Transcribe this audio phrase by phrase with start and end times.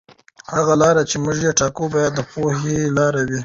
[0.53, 3.39] هغه لاره چې موږ یې ټاکو باید د پوهې لاره وي.